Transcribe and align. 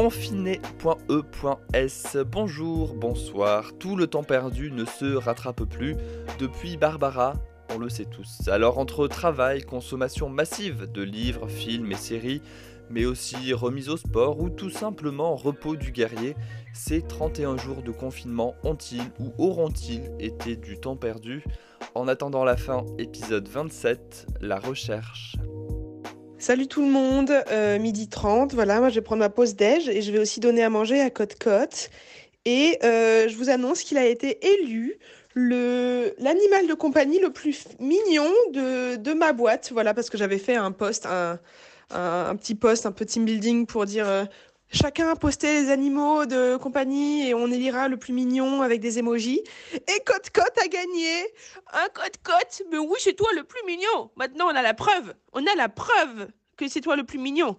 Confiné.e.s 0.00 0.58
Bonjour, 2.30 2.94
bonsoir, 2.94 3.72
tout 3.80 3.96
le 3.96 4.06
temps 4.06 4.22
perdu 4.22 4.70
ne 4.70 4.84
se 4.84 5.16
rattrape 5.16 5.64
plus 5.64 5.96
depuis 6.38 6.76
Barbara, 6.76 7.32
on 7.74 7.78
le 7.78 7.88
sait 7.88 8.04
tous. 8.04 8.46
Alors 8.46 8.78
entre 8.78 9.08
travail, 9.08 9.62
consommation 9.62 10.28
massive 10.28 10.88
de 10.92 11.02
livres, 11.02 11.48
films 11.48 11.90
et 11.90 11.96
séries, 11.96 12.42
mais 12.90 13.06
aussi 13.06 13.52
remise 13.52 13.88
au 13.88 13.96
sport 13.96 14.40
ou 14.40 14.50
tout 14.50 14.70
simplement 14.70 15.34
repos 15.34 15.74
du 15.74 15.90
guerrier, 15.90 16.36
ces 16.72 17.02
31 17.02 17.56
jours 17.56 17.82
de 17.82 17.90
confinement 17.90 18.54
ont-ils 18.62 19.10
ou 19.18 19.32
auront-ils 19.36 20.12
été 20.20 20.54
du 20.54 20.78
temps 20.78 20.94
perdu? 20.94 21.42
En 21.96 22.06
attendant 22.06 22.44
la 22.44 22.56
fin, 22.56 22.86
épisode 22.98 23.48
27, 23.48 24.28
la 24.42 24.60
recherche. 24.60 25.34
Salut 26.40 26.68
tout 26.68 26.82
le 26.82 26.88
monde, 26.88 27.32
euh, 27.50 27.80
midi 27.80 28.08
30, 28.08 28.54
voilà, 28.54 28.78
moi 28.78 28.90
je 28.90 28.94
vais 28.94 29.00
prendre 29.00 29.18
ma 29.18 29.28
pause 29.28 29.56
déj 29.56 29.88
et 29.88 30.02
je 30.02 30.12
vais 30.12 30.20
aussi 30.20 30.38
donner 30.38 30.62
à 30.62 30.70
manger 30.70 31.00
à 31.00 31.10
Côte 31.10 31.36
Côte. 31.36 31.90
Et 32.44 32.78
euh, 32.84 33.26
je 33.28 33.36
vous 33.36 33.50
annonce 33.50 33.82
qu'il 33.82 33.98
a 33.98 34.06
été 34.06 34.38
élu 34.46 34.98
l'animal 35.34 36.68
de 36.68 36.74
compagnie 36.74 37.18
le 37.18 37.30
plus 37.30 37.64
mignon 37.80 38.30
de, 38.52 38.94
de 38.94 39.12
ma 39.14 39.32
boîte, 39.32 39.70
voilà, 39.72 39.94
parce 39.94 40.10
que 40.10 40.16
j'avais 40.16 40.38
fait 40.38 40.54
un 40.54 40.70
post, 40.70 41.06
un, 41.06 41.38
petit 42.36 42.54
post, 42.54 42.86
un 42.86 42.92
team 42.92 43.24
building 43.24 43.66
pour 43.66 43.84
dire 43.84 44.08
euh, 44.08 44.24
chacun 44.70 45.08
a 45.08 45.16
posté 45.16 45.62
les 45.62 45.70
animaux 45.70 46.26
de 46.26 46.56
compagnie 46.56 47.28
et 47.28 47.34
on 47.34 47.46
élira 47.48 47.88
le 47.88 47.96
plus 47.96 48.12
mignon 48.12 48.62
avec 48.62 48.80
des 48.80 48.98
emojis. 48.98 49.42
Et 49.74 50.04
Côte 50.04 50.30
Côte 50.32 50.58
a 50.62 50.68
gagné. 50.68 51.22
Un 51.72 51.88
Côte 51.94 52.18
Côte 52.22 52.62
Mais 52.70 52.78
oui, 52.78 52.98
c'est 52.98 53.14
toi 53.14 53.28
le 53.34 53.44
plus 53.44 53.62
mignon. 53.66 54.10
Maintenant, 54.16 54.46
on 54.46 54.54
a 54.54 54.62
la 54.62 54.74
preuve. 54.74 55.14
On 55.32 55.46
a 55.46 55.54
la 55.56 55.68
preuve 55.68 56.28
que 56.56 56.68
c'est 56.68 56.80
toi 56.80 56.96
le 56.96 57.04
plus 57.04 57.18
mignon. 57.18 57.56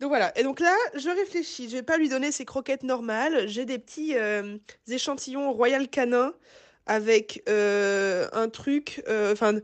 Donc 0.00 0.08
voilà, 0.08 0.36
et 0.36 0.42
donc 0.42 0.58
là, 0.58 0.74
je 0.96 1.08
réfléchis, 1.08 1.68
je 1.68 1.76
vais 1.76 1.82
pas 1.82 1.98
lui 1.98 2.08
donner 2.08 2.32
ses 2.32 2.44
croquettes 2.44 2.82
normales, 2.82 3.46
j'ai 3.46 3.64
des 3.64 3.78
petits 3.78 4.16
euh, 4.16 4.58
échantillons 4.88 5.52
Royal 5.52 5.88
Canin 5.88 6.34
avec 6.86 7.44
euh, 7.48 8.26
un 8.32 8.48
truc, 8.48 9.04
euh, 9.08 9.32
enfin, 9.32 9.54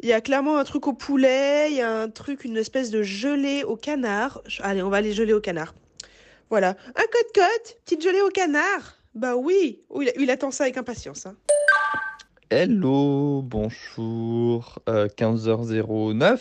il 0.00 0.08
y 0.08 0.12
a 0.12 0.20
clairement 0.20 0.58
un 0.58 0.64
truc 0.64 0.88
au 0.88 0.92
poulet, 0.92 1.70
il 1.70 1.76
y 1.76 1.80
a 1.80 1.90
un 1.90 2.10
truc, 2.10 2.44
une 2.44 2.56
espèce 2.56 2.90
de 2.90 3.02
gelée 3.02 3.62
au 3.64 3.76
canard. 3.76 4.42
Allez, 4.60 4.82
on 4.82 4.90
va 4.90 5.00
les 5.00 5.12
geler 5.12 5.32
au 5.32 5.40
canard. 5.40 5.74
Voilà. 6.50 6.70
Un 6.70 7.02
cote-cote, 7.02 7.78
petite 7.84 8.02
gelée 8.02 8.20
au 8.22 8.30
canard. 8.30 8.96
Bah 9.14 9.36
oui, 9.36 9.82
oh, 9.90 10.02
il, 10.02 10.30
attend 10.30 10.50
ça 10.50 10.64
avec 10.64 10.76
impatience. 10.76 11.26
Hein. 11.26 11.36
Hello, 12.50 13.42
bonjour, 13.42 14.78
euh, 14.88 15.08
15h09. 15.08 16.40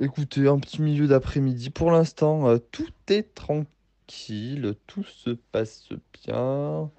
Écoutez, 0.00 0.46
un 0.46 0.58
petit 0.58 0.82
milieu 0.82 1.06
d'après-midi. 1.06 1.70
Pour 1.70 1.90
l'instant, 1.90 2.48
euh, 2.48 2.58
tout 2.70 2.88
est 3.08 3.34
tranquille, 3.34 4.74
tout 4.86 5.04
se 5.04 5.30
passe 5.52 5.88
bien. 6.24 6.90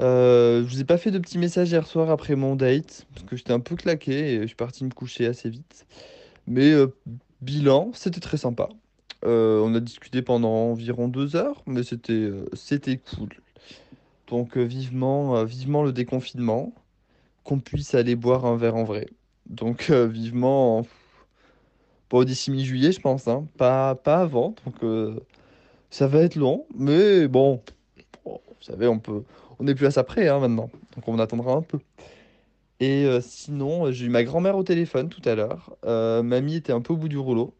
Euh, 0.00 0.64
je 0.64 0.68
vous 0.68 0.80
ai 0.80 0.84
pas 0.84 0.96
fait 0.96 1.10
de 1.10 1.18
petits 1.18 1.38
messages 1.38 1.70
hier 1.70 1.86
soir 1.86 2.10
après 2.10 2.36
mon 2.36 2.56
date, 2.56 3.06
parce 3.14 3.26
que 3.26 3.36
j'étais 3.36 3.52
un 3.52 3.60
peu 3.60 3.74
claqué 3.74 4.34
et 4.34 4.42
je 4.42 4.46
suis 4.46 4.56
parti 4.56 4.84
me 4.84 4.90
coucher 4.90 5.26
assez 5.26 5.50
vite. 5.50 5.86
Mais 6.46 6.70
euh, 6.72 6.94
bilan, 7.40 7.90
c'était 7.94 8.20
très 8.20 8.36
sympa. 8.36 8.68
Euh, 9.24 9.60
on 9.60 9.74
a 9.74 9.80
discuté 9.80 10.22
pendant 10.22 10.70
environ 10.70 11.08
deux 11.08 11.34
heures, 11.36 11.62
mais 11.66 11.82
c'était 11.82 12.12
euh, 12.12 12.46
c'était 12.52 12.98
cool. 12.98 13.30
Donc 14.28 14.56
euh, 14.56 14.62
vivement, 14.62 15.44
vivement 15.44 15.82
le 15.82 15.92
déconfinement, 15.92 16.72
qu'on 17.44 17.58
puisse 17.58 17.94
aller 17.94 18.14
boire 18.16 18.44
un 18.46 18.56
verre 18.56 18.76
en 18.76 18.84
vrai. 18.84 19.08
Donc 19.46 19.90
vivement, 19.90 20.86
pas 22.08 22.24
d'ici 22.24 22.50
mi-juillet, 22.50 22.92
je 22.92 23.00
pense, 23.00 23.28
hein. 23.28 23.46
Pas, 23.56 23.94
pas 23.94 24.20
avant. 24.20 24.54
Donc 24.64 25.20
ça 25.90 26.06
va 26.06 26.20
être 26.20 26.36
long, 26.36 26.66
mais 26.76 27.28
bon, 27.28 27.62
bon, 28.24 28.40
vous 28.48 28.62
savez, 28.62 28.86
on 28.86 28.98
peut, 28.98 29.22
on 29.58 29.64
n'est 29.64 29.74
plus 29.74 29.86
à 29.86 29.90
ça 29.90 30.04
près 30.04 30.28
hein, 30.28 30.38
maintenant. 30.40 30.70
Donc 30.94 31.08
on 31.08 31.18
attendra 31.18 31.54
un 31.54 31.62
peu. 31.62 31.78
Et 32.80 33.08
sinon, 33.22 33.90
j'ai 33.90 34.06
eu 34.06 34.08
ma 34.10 34.22
grand-mère 34.24 34.56
au 34.56 34.62
téléphone 34.62 35.08
tout 35.08 35.22
à 35.24 35.34
l'heure. 35.34 35.76
Mamie 36.22 36.56
était 36.56 36.72
un 36.72 36.80
peu 36.82 36.92
au 36.92 36.96
bout 36.96 37.08
du 37.08 37.18
rouleau. 37.18 37.54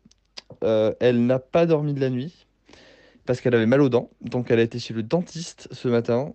Euh, 0.64 0.92
elle 1.00 1.26
n'a 1.26 1.38
pas 1.38 1.66
dormi 1.66 1.94
de 1.94 2.00
la 2.00 2.10
nuit 2.10 2.46
parce 3.26 3.40
qu'elle 3.40 3.54
avait 3.54 3.66
mal 3.66 3.80
aux 3.80 3.88
dents. 3.88 4.10
Donc 4.22 4.50
elle 4.50 4.58
a 4.58 4.62
été 4.62 4.78
chez 4.78 4.94
le 4.94 5.02
dentiste 5.02 5.68
ce 5.72 5.88
matin. 5.88 6.32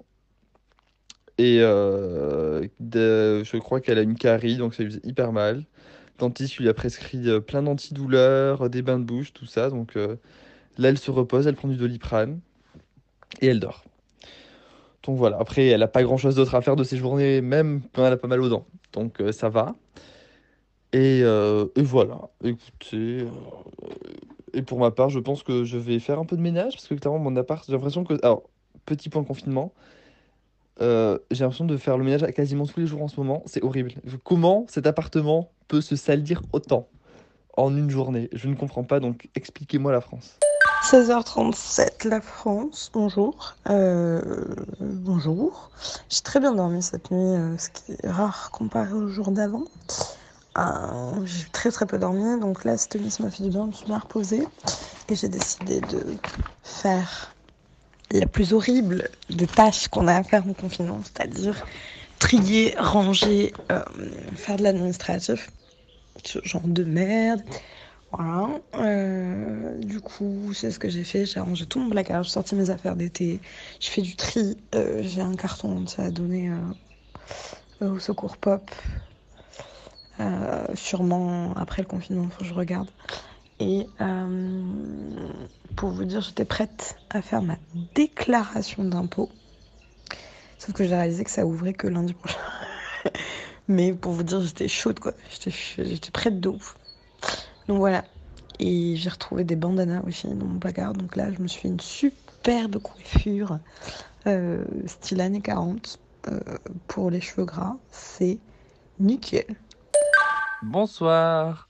Et 1.38 1.60
euh, 1.62 2.64
je 2.80 3.58
crois 3.58 3.82
qu'elle 3.82 3.98
a 3.98 4.04
une 4.04 4.16
carie, 4.16 4.58
donc 4.58 4.76
ça 4.76 4.84
lui 4.84 4.92
faisait 4.92 5.02
hyper 5.04 5.32
mal. 5.32 5.58
Le 5.58 6.20
dentiste 6.20 6.58
lui 6.58 6.70
a 6.70 6.74
prescrit 6.74 7.28
euh, 7.28 7.40
plein 7.40 7.64
d'antidouleurs, 7.64 8.70
des 8.70 8.84
bains 8.84 9.00
de 9.00 9.04
bouche, 9.04 9.34
tout 9.34 9.48
ça. 9.48 9.70
Donc 9.70 9.96
là, 9.96 10.90
elle 10.90 11.00
se 11.00 11.10
repose, 11.10 11.48
elle 11.48 11.56
prend 11.56 11.68
du 11.68 11.76
Doliprane 11.76 12.40
et 13.42 13.48
elle 13.48 13.60
dort. 13.60 13.84
Donc 15.04 15.18
voilà, 15.18 15.38
après, 15.40 15.68
elle 15.68 15.82
n'a 15.82 15.88
pas 15.88 16.04
grand-chose 16.04 16.36
d'autre 16.36 16.56
à 16.56 16.62
faire 16.62 16.76
de 16.76 16.84
ses 16.84 16.98
journées, 16.98 17.42
même 17.42 17.82
quand 17.94 18.06
elle 18.06 18.14
a 18.14 18.18
pas 18.18 18.28
mal 18.28 18.42
aux 18.42 18.50
dents. 18.50 18.66
Donc 18.94 19.22
ça 19.32 19.50
va. 19.50 19.76
Et, 20.94 21.22
euh, 21.24 21.66
et 21.76 21.82
voilà, 21.82 22.30
écoutez. 22.44 23.22
euh, 23.22 23.26
et 24.54 24.62
pour 24.62 24.78
ma 24.78 24.92
part, 24.92 25.10
je 25.10 25.20
pense 25.20 25.42
que 25.42 25.64
je 25.64 25.80
vais 25.80 25.98
faire 25.98 26.20
un 26.20 26.26
peu 26.26 26.38
de 26.38 26.42
ménage, 26.42 26.74
parce 26.74 26.88
que 26.88 26.94
clairement, 26.94 27.18
mon 27.18 27.36
appart, 27.36 27.66
j'ai 27.66 27.74
l'impression 27.74 28.04
que... 28.04 28.14
Alors, 28.22 28.44
petit 28.86 29.10
point 29.10 29.24
confinement, 29.24 29.74
euh, 30.82 31.18
j'ai 31.32 31.44
l'impression 31.44 31.66
de 31.66 31.78
faire 31.78 31.98
le 31.98 32.04
ménage 32.04 32.22
quasiment 32.34 32.68
tous 32.68 32.80
les 32.80 32.86
jours 32.86 33.02
en 33.02 33.08
ce 33.08 33.20
moment. 33.20 33.42
C'est 33.48 33.64
horrible. 33.64 33.94
Comment 34.24 34.66
cet 34.70 34.86
appartement 34.86 35.50
peut 35.68 35.82
se 35.82 35.96
salir 35.96 36.44
autant 36.54 36.88
en 37.58 37.76
une 37.76 37.90
journée? 37.90 38.30
Je 38.32 38.48
ne 38.48 38.54
comprends 38.54 38.84
pas, 38.84 39.00
donc 39.00 39.30
expliquez-moi 39.34 39.92
la 39.92 40.02
France. 40.02 40.38
16h37, 40.92 42.08
la 42.08 42.22
France, 42.22 42.92
bonjour. 42.94 43.56
Bonjour. 44.80 45.72
J'ai 46.10 46.22
très 46.22 46.40
bien 46.40 46.54
dormi 46.54 46.84
cette 46.84 47.10
nuit, 47.10 47.58
ce 47.58 47.70
qui 47.70 47.94
est 47.94 48.10
rare 48.10 48.52
comparé 48.52 48.94
au 48.94 49.08
jour 49.08 49.32
d'avant. 49.32 49.64
Euh, 50.58 51.26
j'ai 51.26 51.46
très 51.52 51.72
très 51.72 51.88
peu 51.88 51.98
dormi, 51.98 52.40
donc 52.40 52.64
là 52.64 52.78
cette 52.78 52.96
nuit 52.96 53.16
m'a 53.20 53.32
fait 53.32 53.44
du 53.44 53.50
bien, 53.50 53.64
je 53.64 53.68
me 53.68 53.72
suis 53.74 53.86
bien 53.88 53.98
reposée 53.98 54.48
et 55.10 55.16
j'ai 55.16 55.28
décidé 55.28 55.82
de 55.82 56.06
faire 56.64 57.34
la 58.12 58.28
plus 58.28 58.54
horrible 58.54 59.10
des 59.32 59.48
tâches 59.48 59.88
qu'on 59.88 60.08
a 60.08 60.16
à 60.16 60.24
faire 60.24 60.48
en 60.48 60.54
confinement, 60.54 61.02
c'est-à-dire 61.04 61.66
trier, 62.20 62.76
ranger, 62.78 63.52
euh, 63.72 63.84
faire 64.36 64.58
de 64.58 64.64
l'administratif, 64.64 65.50
ce 66.24 66.38
genre 66.44 66.68
de 66.68 66.84
merde. 66.84 67.42
Voilà. 68.12 68.62
Euh, 68.76 69.80
du 69.80 70.00
coup, 70.02 70.54
c'est 70.54 70.70
ce 70.70 70.78
que 70.78 70.88
j'ai 70.88 71.04
fait. 71.04 71.26
J'ai 71.26 71.40
rangé 71.40 71.66
tout 71.66 71.80
mon 71.80 71.90
placard, 71.90 72.22
j'ai 72.22 72.30
sorti 72.30 72.54
mes 72.54 72.70
affaires 72.70 72.96
d'été, 72.96 73.42
je 73.80 73.90
fais 73.90 74.04
du 74.04 74.16
tri. 74.16 74.56
J'ai 75.02 75.22
un 75.22 75.36
carton 75.36 75.76
entier 75.80 76.04
à 76.04 76.12
donner 76.12 76.52
au 77.82 77.98
secours 77.98 78.38
pop. 78.38 78.70
Euh, 80.20 80.66
sûrement 80.76 81.54
après 81.56 81.82
le 81.82 81.88
confinement, 81.88 82.28
faut 82.30 82.40
que 82.40 82.46
je 82.46 82.54
regarde. 82.54 82.90
Et 83.60 83.88
euh, 84.02 84.62
pour 85.76 85.90
vous 85.90 86.06
dire, 86.06 86.22
j'étais 86.22 86.46
prête 86.46 86.98
à 87.10 87.22
faire 87.22 87.42
ma 87.42 87.58
déclaration 87.96 88.84
d'impôt. 88.84 89.30
Sauf 90.60 90.74
que 90.74 90.84
j'ai 90.84 90.96
réalisé 90.96 91.24
que 91.24 91.32
ça 91.32 91.46
ouvrait 91.46 91.74
que 91.74 91.88
lundi 91.88 92.14
prochain. 92.14 92.40
Mais 93.68 93.94
pour 93.94 94.12
vous 94.12 94.24
dire, 94.24 94.42
j'étais 94.42 94.68
chaude 94.68 95.00
quoi. 95.00 95.14
J'étais 95.30 96.12
prête 96.12 96.40
de 96.40 96.50
ouf. 96.50 96.78
Donc 97.68 97.78
voilà. 97.78 98.04
Et 98.60 98.96
j'ai 98.96 99.10
retrouvé 99.10 99.44
des 99.44 99.56
bandanas 99.56 100.02
aussi 100.06 100.28
dans 100.28 100.46
mon 100.46 100.60
placard. 100.60 100.94
Donc 100.94 101.16
là, 101.16 101.32
je 101.32 101.42
me 101.42 101.48
suis 101.48 101.62
fait 101.62 101.68
une 101.70 101.80
superbe 101.80 102.78
coiffure 102.80 103.60
euh, 104.28 104.64
style 104.86 105.22
années 105.22 105.42
40 105.42 106.00
euh, 106.28 106.40
pour 106.88 107.10
les 107.10 107.22
cheveux 107.22 107.46
gras. 107.46 107.76
C'est 107.92 108.40
nickel. 109.00 109.56
Bonsoir. 110.64 111.68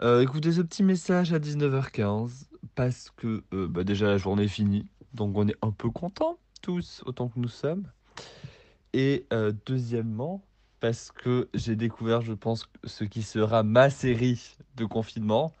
Euh, 0.00 0.22
écoutez 0.22 0.52
ce 0.52 0.60
petit 0.60 0.84
message 0.84 1.32
à 1.32 1.40
19h15 1.40 2.44
parce 2.76 3.10
que 3.10 3.42
euh, 3.52 3.66
bah, 3.66 3.82
déjà 3.82 4.06
la 4.06 4.16
journée 4.16 4.44
est 4.44 4.48
finie, 4.48 4.86
donc 5.12 5.36
on 5.36 5.48
est 5.48 5.56
un 5.60 5.72
peu 5.72 5.90
contents 5.90 6.38
tous 6.62 7.02
autant 7.04 7.28
que 7.28 7.40
nous 7.40 7.48
sommes. 7.48 7.84
Et 8.92 9.26
euh, 9.32 9.52
deuxièmement, 9.66 10.40
parce 10.78 11.10
que 11.10 11.48
j'ai 11.52 11.74
découvert, 11.74 12.20
je 12.20 12.32
pense, 12.32 12.68
ce 12.84 13.02
qui 13.02 13.22
sera 13.22 13.64
ma 13.64 13.90
série 13.90 14.56
de 14.76 14.84
confinement. 14.84 15.52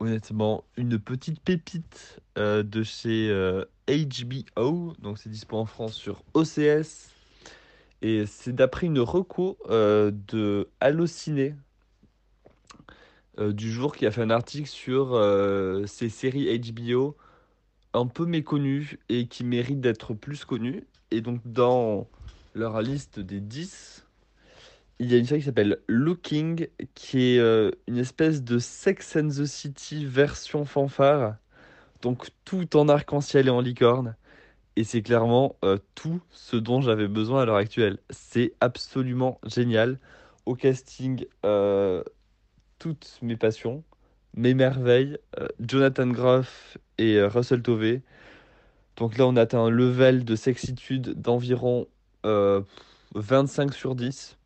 Honnêtement, 0.00 0.64
une 0.76 0.98
petite 0.98 1.40
pépite 1.40 2.20
de 2.36 2.82
chez 2.82 3.30
HBO, 3.86 4.94
donc 4.98 5.18
c'est 5.18 5.30
dispo 5.30 5.56
en 5.56 5.66
France 5.66 5.94
sur 5.94 6.24
OCS. 6.34 7.19
Et 8.02 8.24
c'est 8.26 8.54
d'après 8.54 8.86
une 8.86 9.00
reco 9.00 9.58
euh, 9.68 10.10
de 10.28 10.68
Allociné 10.80 11.54
euh, 13.38 13.52
du 13.52 13.70
jour 13.70 13.96
qui 13.96 14.06
a 14.06 14.10
fait 14.10 14.22
un 14.22 14.30
article 14.30 14.68
sur 14.68 15.14
euh, 15.14 15.86
ces 15.86 16.08
séries 16.08 16.58
HBO 16.58 17.16
un 17.94 18.06
peu 18.06 18.26
méconnues 18.26 18.98
et 19.08 19.26
qui 19.28 19.44
méritent 19.44 19.80
d'être 19.80 20.14
plus 20.14 20.44
connues. 20.44 20.86
Et 21.10 21.20
donc 21.20 21.40
dans 21.44 22.08
leur 22.54 22.82
liste 22.82 23.20
des 23.20 23.40
10, 23.40 24.04
il 24.98 25.10
y 25.10 25.14
a 25.14 25.18
une 25.18 25.24
série 25.24 25.40
qui 25.40 25.46
s'appelle 25.46 25.78
Looking, 25.88 26.68
qui 26.94 27.34
est 27.34 27.38
euh, 27.38 27.70
une 27.86 27.98
espèce 27.98 28.42
de 28.42 28.58
Sex 28.58 29.16
and 29.16 29.28
the 29.28 29.46
City 29.46 30.04
version 30.04 30.64
fanfare. 30.64 31.36
Donc 32.02 32.28
tout 32.44 32.76
en 32.76 32.88
arc-en-ciel 32.88 33.46
et 33.46 33.50
en 33.50 33.60
licorne. 33.60 34.16
Et 34.76 34.84
c'est 34.84 35.02
clairement 35.02 35.56
euh, 35.64 35.78
tout 35.94 36.20
ce 36.30 36.56
dont 36.56 36.80
j'avais 36.80 37.08
besoin 37.08 37.42
à 37.42 37.44
l'heure 37.44 37.56
actuelle. 37.56 37.98
C'est 38.10 38.52
absolument 38.60 39.40
génial. 39.44 39.98
Au 40.46 40.54
casting, 40.54 41.24
euh, 41.44 42.02
toutes 42.78 43.18
mes 43.22 43.36
passions, 43.36 43.82
mes 44.34 44.54
merveilles, 44.54 45.18
euh, 45.38 45.48
Jonathan 45.60 46.06
Groff 46.06 46.78
et 46.98 47.20
Russell 47.22 47.62
Tovey. 47.62 48.02
Donc 48.96 49.18
là, 49.18 49.26
on 49.26 49.36
atteint 49.36 49.60
un 49.60 49.70
level 49.70 50.24
de 50.24 50.36
sexitude 50.36 51.20
d'environ 51.20 51.86
25 52.24 53.72
sur 53.74 53.94
10. 53.94 54.36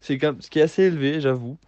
C'est 0.00 0.18
quand 0.18 0.40
ce 0.40 0.50
qui 0.50 0.60
est 0.60 0.62
assez 0.62 0.84
élevé, 0.84 1.20
j'avoue. 1.20 1.58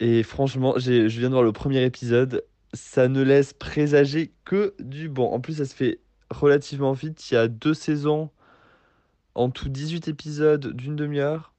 Et 0.00 0.22
franchement, 0.22 0.74
je 0.78 1.06
viens 1.06 1.28
de 1.28 1.34
voir 1.34 1.44
le 1.44 1.52
premier 1.52 1.84
épisode. 1.84 2.44
Ça 2.74 3.08
ne 3.08 3.22
laisse 3.22 3.52
présager 3.52 4.32
que 4.44 4.74
du 4.80 5.08
bon. 5.08 5.30
En 5.30 5.40
plus, 5.40 5.58
ça 5.58 5.64
se 5.64 5.74
fait 5.74 6.00
relativement 6.30 6.92
vite. 6.92 7.30
Il 7.30 7.34
y 7.34 7.36
a 7.36 7.48
deux 7.48 7.74
saisons, 7.74 8.30
en 9.34 9.50
tout 9.50 9.68
18 9.68 10.08
épisodes 10.08 10.74
d'une 10.74 10.96
demi-heure. 10.96 11.52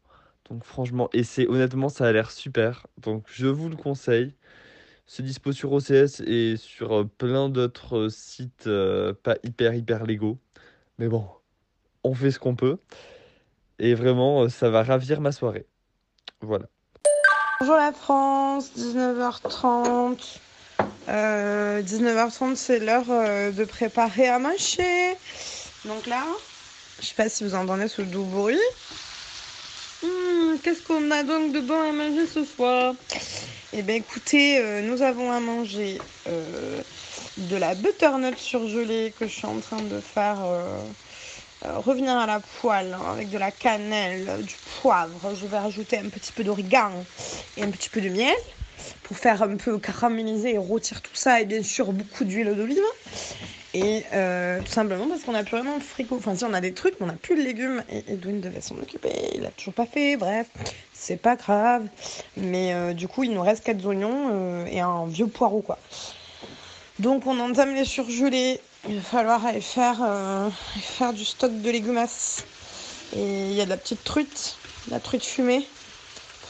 Donc 0.50 0.64
franchement, 0.66 1.10
et 1.14 1.24
c'est 1.24 1.48
honnêtement, 1.48 1.90
ça 1.90 2.08
a 2.08 2.12
l'air 2.12 2.32
super. 2.32 2.88
Donc 2.98 3.26
je 3.28 3.48
vous 3.48 3.70
le 3.70 3.76
conseille. 3.76 4.34
C'est 5.08 5.24
dispo 5.24 5.52
sur 5.52 5.74
OCS 5.74 6.22
et 6.26 6.56
sur 6.58 7.00
euh, 7.00 7.04
plein 7.04 7.50
d'autres 7.50 8.08
sites 8.10 8.68
euh, 8.68 9.14
pas 9.14 9.36
hyper 9.44 9.74
hyper 9.74 10.06
légaux. 10.06 10.38
Mais 11.00 11.08
bon, 11.08 11.28
on 12.04 12.14
fait 12.14 12.32
ce 12.32 12.40
qu'on 12.40 12.56
peut. 12.56 12.78
Et 13.80 13.94
vraiment, 13.94 14.44
euh, 14.44 14.50
ça 14.50 14.70
va 14.70 14.84
ravir 14.84 15.22
ma 15.22 15.32
soirée. 15.32 15.66
Voilà. 16.42 16.68
Bonjour 17.60 17.76
la 17.76 17.92
France, 17.92 18.72
19h30. 18.78 20.40
19h30, 21.08 22.56
c'est 22.56 22.80
l'heure 22.80 23.06
euh, 23.10 23.52
de 23.52 23.66
préparer 23.66 24.28
à 24.28 24.40
manger. 24.40 25.16
Donc 25.86 26.06
là, 26.06 26.24
je 27.02 27.08
sais 27.08 27.16
pas 27.16 27.30
si 27.30 27.44
vous 27.44 27.56
entendez 27.56 27.88
ce 27.88 28.02
doux 28.02 28.24
bruit. 28.24 28.60
Hmm, 30.04 30.58
qu'est-ce 30.64 30.82
qu'on 30.84 31.12
a 31.12 31.24
donc 31.24 31.54
de 31.54 31.60
bon 31.60 31.80
à 31.80 31.92
manger 31.92 32.28
ce 32.28 32.46
soir? 32.46 32.94
Eh 33.74 33.82
bien 33.82 33.96
écoutez, 33.96 34.58
euh, 34.60 34.82
nous 34.82 35.02
avons 35.02 35.32
à 35.32 35.40
manger 35.40 36.00
euh, 36.28 36.82
de 37.38 37.56
la 37.56 37.74
butternut 37.74 38.38
surgelée 38.38 39.14
que 39.18 39.28
je 39.28 39.34
suis 39.34 39.48
en 39.48 39.60
train 39.60 39.82
de 39.82 40.00
faire 40.00 40.38
revenir 41.64 42.18
à 42.18 42.26
la 42.26 42.40
poêle 42.40 42.96
hein, 43.00 43.12
avec 43.12 43.30
de 43.30 43.38
la 43.38 43.52
cannelle, 43.52 44.44
du 44.44 44.56
poivre. 44.82 45.36
Je 45.36 45.46
vais 45.46 45.60
rajouter 45.60 45.98
un 46.00 46.10
petit 46.10 46.32
peu 46.32 46.44
d'origan 46.44 46.92
et 47.56 47.64
un 47.64 47.70
petit 47.70 47.90
peu 47.90 48.02
de 48.02 48.10
miel 48.10 48.36
faire 49.14 49.44
un 49.44 49.56
peu 49.56 49.78
caraméliser 49.78 50.56
et 50.56 50.58
rôtir 50.58 51.02
tout 51.02 51.16
ça 51.16 51.42
et 51.42 51.46
bien 51.46 51.64
sûr 51.64 51.92
beaucoup 51.92 52.24
d'huile 52.24 52.56
d'olive. 52.56 52.84
Et 53.74 54.04
euh, 54.14 54.60
tout 54.62 54.72
simplement 54.72 55.08
parce 55.08 55.22
qu'on 55.22 55.32
n'a 55.32 55.44
plus 55.44 55.58
vraiment 55.58 55.78
de 55.78 55.84
frigo. 55.84 56.18
Enfin, 56.18 56.36
si 56.36 56.44
on 56.44 56.54
a 56.54 56.60
des 56.60 56.74
trucs, 56.74 57.00
mais 57.00 57.06
on 57.06 57.08
n'a 57.08 57.14
plus 57.14 57.36
de 57.36 57.42
légumes. 57.42 57.84
Et 57.90 58.04
Edwin 58.10 58.42
devait 58.42 58.60
s'en 58.60 58.76
occuper. 58.76 59.12
Il 59.36 59.46
a 59.46 59.50
toujours 59.52 59.74
pas 59.74 59.86
fait. 59.86 60.18
Bref, 60.18 60.48
c'est 60.94 61.16
pas 61.16 61.38
grave. 61.38 61.88
Mais 62.36 62.74
euh, 62.74 62.94
du 62.94 63.08
coup, 63.08 63.24
il 63.24 63.32
nous 63.32 63.42
reste 63.42 63.64
4 63.64 63.86
oignons 63.86 64.30
euh, 64.32 64.66
et 64.66 64.82
un 64.82 65.06
vieux 65.08 65.28
poireau, 65.28 65.62
quoi. 65.62 65.78
Donc, 67.00 67.26
on 67.28 67.40
entame 67.40 67.74
les 67.74 67.86
surgelés. 67.86 68.60
Il 68.90 68.96
va 68.96 69.02
falloir 69.02 69.46
aller 69.46 69.62
faire, 69.62 70.02
faire 70.82 71.14
du 71.14 71.24
stock 71.24 71.52
de 71.62 71.70
légumes. 71.70 72.04
Et 73.16 73.50
il 73.50 73.54
y 73.54 73.62
a 73.62 73.66
de 73.66 73.70
la 73.70 73.78
petite 73.78 74.04
truite, 74.04 74.58
la 74.90 75.00
truite 75.00 75.24
fumée 75.24 75.68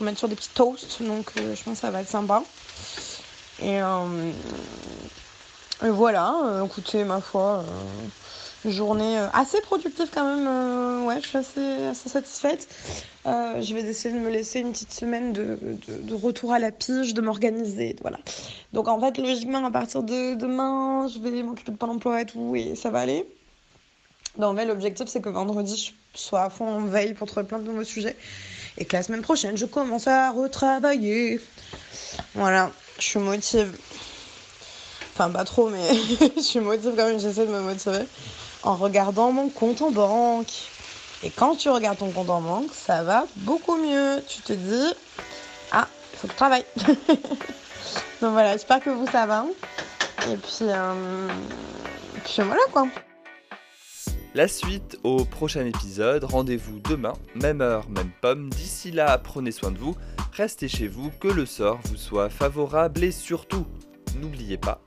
mettre 0.02 0.20
sur 0.20 0.28
des 0.28 0.36
petits 0.36 0.50
toasts. 0.54 1.02
Donc 1.02 1.32
euh, 1.38 1.56
je 1.56 1.64
pense 1.64 1.76
que 1.76 1.80
ça 1.82 1.92
va 1.92 2.02
être 2.02 2.10
sympa. 2.10 2.44
Et, 3.62 3.82
euh, 3.82 4.32
voilà, 5.82 6.36
euh, 6.46 6.66
écoutez, 6.66 7.04
ma 7.04 7.22
foi, 7.22 7.64
journée 8.66 9.18
assez 9.34 9.60
productive 9.62 10.08
quand 10.14 10.24
même. 10.24 11.06
ouais, 11.06 11.20
je 11.22 11.28
suis 11.28 11.38
assez, 11.38 11.86
assez 11.86 12.10
satisfaite. 12.10 12.68
je 13.26 13.74
vais 13.74 13.82
essayer 13.82 14.14
de 14.14 14.20
me 14.20 14.30
laisser 14.30 14.60
une 14.60 14.72
petite 14.72 14.94
semaine 14.94 15.34
de, 15.34 15.58
de, 15.88 16.14
retour 16.14 16.54
à 16.54 16.60
la 16.60 16.72
pige, 16.72 17.14
de 17.14 17.22
m'organiser. 17.22 17.96
Voilà. 18.02 18.20
Donc 18.74 18.88
en 18.88 19.00
fait, 19.00 19.18
logiquement, 19.18 19.66
à 19.66 19.72
partir 19.72 20.04
de 20.04 20.36
demain, 20.36 21.08
je 21.08 21.20
vais 21.20 21.42
m'occuper 21.42 21.72
de 21.72 21.78
Pôle 21.78 21.90
emploi 21.90 22.22
et 22.22 22.26
tout, 22.26 22.56
et 22.56 22.76
ça 22.76 22.92
va 22.92 23.00
aller. 23.00 23.26
Donc, 24.38 24.58
en 24.58 24.66
l'objectif, 24.66 25.08
c'est 25.08 25.22
que 25.22 25.30
vendredi, 25.30 25.94
je 26.14 26.20
sois 26.20 26.44
à 26.44 26.50
fond 26.50 26.68
en 26.68 26.82
veille 26.82 27.14
pour 27.14 27.28
trouver 27.28 27.46
plein 27.46 27.60
de 27.60 27.66
nouveaux 27.66 27.84
sujets 27.84 28.16
et 28.78 28.86
que 28.86 28.96
la 28.96 29.04
semaine 29.04 29.22
prochaine, 29.22 29.58
je 29.58 29.66
commence 29.66 30.08
à 30.08 30.32
retravailler. 30.32 31.40
Voilà, 32.36 32.72
je 32.98 33.04
suis 33.04 33.20
motive. 33.20 33.78
Enfin, 35.14 35.30
pas 35.30 35.44
trop, 35.44 35.70
mais 35.70 35.82
je 36.38 36.42
suis 36.42 36.60
motive 36.60 36.94
quand 36.96 37.08
même, 37.08 37.20
j'essaie 37.20 37.46
de 37.46 37.52
me 37.52 37.62
motiver 37.62 38.06
en 38.64 38.76
regardant 38.76 39.32
mon 39.32 39.50
compte 39.50 39.82
en 39.82 39.92
banque. 39.92 40.52
Et 41.24 41.30
quand 41.30 41.56
tu 41.56 41.70
regardes 41.70 42.00
ton 42.00 42.12
compte 42.12 42.30
en 42.30 42.42
banque, 42.42 42.72
ça 42.74 43.04
va 43.04 43.26
beaucoup 43.38 43.76
mieux. 43.76 44.24
Tu 44.28 44.42
te 44.42 44.54
dis, 44.54 44.94
ah, 45.72 45.88
il 46.14 46.18
faut 46.18 46.28
que 46.28 46.34
je 46.34 46.38
travaille. 46.38 46.66
Donc 48.22 48.32
voilà, 48.32 48.54
j'espère 48.54 48.80
que 48.80 48.90
vous, 48.90 49.06
ça 49.08 49.26
va. 49.26 49.46
Et 50.32 50.38
puis, 50.38 50.62
euh... 50.62 51.28
puis 52.24 52.44
voilà 52.44 52.62
quoi. 52.72 52.88
La 54.34 54.48
suite 54.48 54.98
au 55.04 55.26
prochain 55.26 55.66
épisode, 55.66 56.24
rendez-vous 56.24 56.80
demain, 56.80 57.12
même 57.36 57.60
heure, 57.60 57.90
même 57.90 58.12
pomme. 58.22 58.50
D'ici 58.50 58.90
là, 58.90 59.18
prenez 59.18 59.52
soin 59.52 59.72
de 59.72 59.78
vous, 59.78 59.98
restez 60.32 60.70
chez 60.70 60.88
vous, 60.88 61.12
que 61.20 61.28
le 61.28 61.46
sort 61.46 61.82
vous 61.90 61.98
soit 61.98 62.30
favorable 62.30 63.04
et 63.04 63.12
surtout, 63.12 63.68
n'oubliez 64.22 64.58
pas. 64.58 64.80